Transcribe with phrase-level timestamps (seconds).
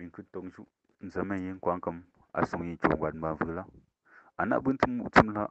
[0.00, 0.64] min kə tong shu
[1.12, 1.96] zame yin kwang kam
[2.32, 3.64] a song yin chong wat ba vula
[4.38, 5.44] ana bun tum tum la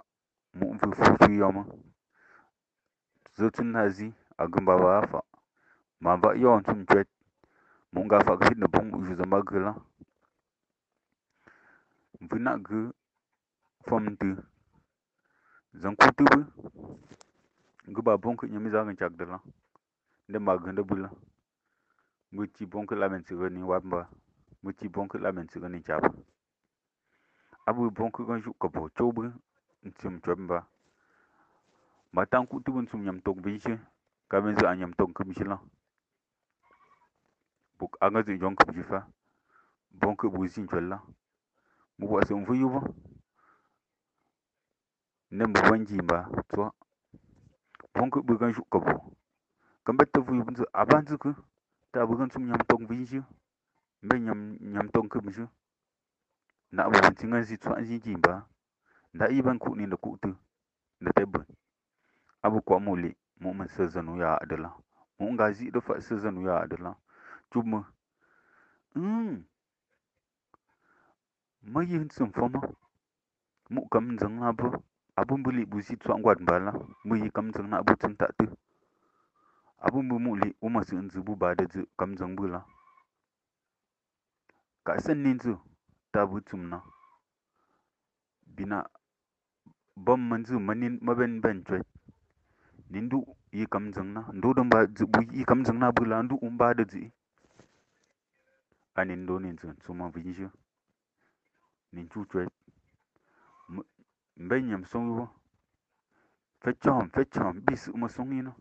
[0.58, 1.64] mu vu fu fu yoma
[3.38, 5.21] zo tun na zi a gamba ba fa
[6.01, 7.07] ma ba yon tum chwet
[7.93, 9.75] mu nga fa ghi ne bong u zama gela
[12.29, 12.79] vuna gə
[13.88, 14.29] phong tu
[15.73, 16.41] zan ku tu bu
[17.93, 19.38] gə ba bong để nyami za ngin chak de la
[20.29, 21.09] nde ma gende bu la
[22.31, 22.66] mu ci
[24.64, 26.10] bong kə la men se ni wat ba mu ci bong kə la men se
[26.10, 26.15] ni chap
[27.68, 29.32] abu bong kə gan ju ko bo chow bu
[30.00, 30.68] tum chwet ba
[32.14, 33.75] ma tang ku tu bun sum nyam tok bi shi
[34.30, 35.59] ka men za nyam tok kum shi la
[37.80, 39.08] buk anga zi jong kum shi fa
[39.92, 41.00] bong kə bu sin chwet la
[42.00, 42.81] mu wa se mvu yu ba
[45.31, 46.72] ne mu ban ji ba to
[47.95, 48.94] bong kə bu gan ju ko bo
[49.86, 51.33] kan bet te vu yu bun zu aban zu ku
[51.91, 53.05] ta bu gan sum nyam tok bi
[54.00, 55.44] shi mbe nyam nyam tok kum shi
[56.72, 58.47] na bu bun tingan si twa ji ji ba
[59.14, 60.36] nda i ban ku ni da ku tu
[61.02, 61.39] da te bu
[62.41, 64.73] abu kwa mu li mu man se zanu ya adala
[65.19, 66.95] mu nga zi da fa se zanu ya adala
[67.52, 67.83] chub mu
[68.95, 69.44] mm
[71.61, 72.61] ma yin sum foma
[73.69, 74.72] mu kam zang na bu
[75.16, 76.72] abun bu li bu zi twa ngwat ba la
[77.03, 78.45] mu yi kam zang na bu tun ta tu
[79.80, 82.36] abun bu mu li u ma sin zu bu ba da zu kam zang
[84.83, 85.59] bu la ka san nin zu
[86.11, 86.83] ta bu tum na
[88.45, 88.89] bina
[89.95, 91.88] bom man zu manin maben ben chwet
[92.89, 96.05] nindu yi kam zang na ndo don ba zu, bu yi kam zang na bu
[96.05, 97.11] la, ndu um ba da zi.
[98.95, 100.50] Anin do nin zu suma vin shi
[101.91, 102.50] nin chu chwet
[104.38, 105.30] mbe nyam song yu.
[106.61, 108.55] Fe chom fe chom bi su ma song yi no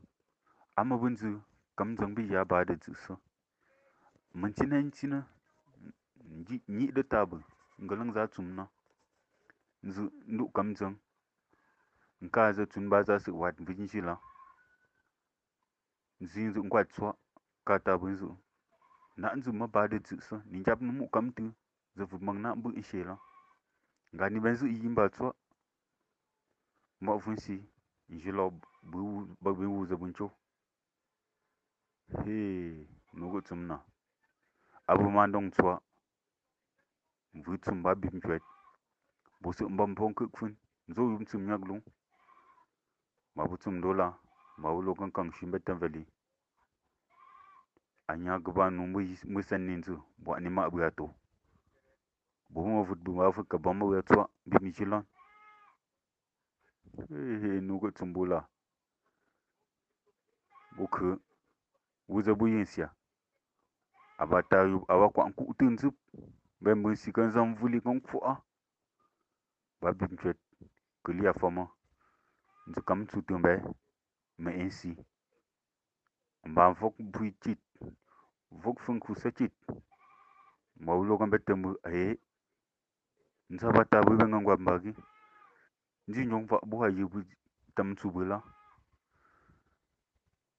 [0.77, 1.43] ama bun zu
[1.77, 3.19] kam zang bi ya ba da zu so
[6.25, 6.89] mun ci nan
[7.39, 7.45] ci
[7.85, 8.69] ngalang za tum na
[9.83, 10.97] zu ndu kam zang.
[12.21, 14.21] Nka za tun ba za su wat vin shi la.
[16.21, 17.15] Zin zu ngwat so
[17.65, 18.37] ka ta bun zu
[19.17, 21.55] na zu ma ba da zu ni jap nu mu kam tu
[21.97, 23.19] zu vu mang na bu ishe la.
[24.15, 25.35] Nga ni ben zu yi ba so
[27.01, 27.63] mo fun si
[28.09, 28.51] ji lo
[28.83, 30.31] bu ba bu wu za bun cho
[32.25, 33.85] he, nu go tum na.
[34.87, 35.81] Abu ma dong so
[37.45, 38.43] vu tum ba bim chwet
[39.41, 40.57] bu su mbam phong kuk fun
[40.95, 41.83] zo yum tum nyak lung
[43.35, 44.19] ma bu tum dola
[44.59, 46.07] ma wu lokan kang shim betan veli
[48.09, 49.01] anya gba nu mu
[49.33, 51.15] mu san nin zu bo ani ma bu ato to
[52.51, 55.05] bu mo fut bu ma fut ka bam bu atwa to bi mi chilon
[57.09, 58.49] he he nu go tum bu la
[60.77, 61.21] bu ku
[62.09, 62.95] wu za bu yin sia
[64.19, 65.93] abata yu awa kwa ku tun zu
[66.61, 68.35] ben bu si kan zam vuli kan fu a
[69.81, 70.39] ba bim chwet
[71.05, 71.65] kulia foma
[72.69, 73.53] nzu kam tu tumbe
[74.39, 74.97] me ensi
[76.45, 77.61] mba fok bui chit
[78.63, 79.55] fok fun ku sa chit
[80.81, 82.19] ma ulo kan bette mu e
[83.51, 84.93] nza bata bu ben ngwa mbagi
[86.09, 87.23] nzi nyong fa bu ha yibu
[87.75, 88.43] tam tu bula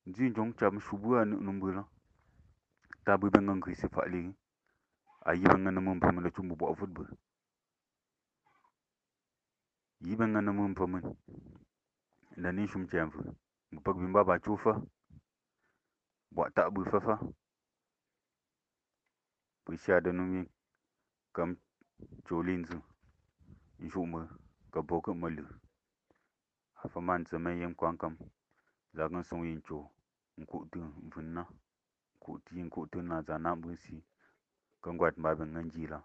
[0.07, 1.83] nzi nyong cham shubu an numbula
[3.05, 4.33] ta bu ben ngang krisi fa ligi
[5.29, 7.03] ayi ben ngana mum pam la chumbu bo fut bu
[10.05, 10.93] yi ben ngana mum pam
[12.37, 13.21] da ni shum cham fu
[13.71, 14.73] bu pak bimba ba chufa
[16.31, 17.19] bo ta bu fa fa.
[19.65, 20.45] Bu sha da numi
[21.33, 21.57] kam
[22.25, 22.81] cholin zu.
[23.79, 24.29] Nshuma
[24.71, 25.45] ka bo ka malu
[26.83, 28.17] afa man zama yin kwan kam.
[28.93, 29.89] Za kan song yin cho.
[30.37, 30.79] Nku tu
[31.11, 31.47] vunna
[32.19, 34.03] ku ti nku tu na za na bu si
[34.83, 35.99] kan gwat ba ben ngan ji la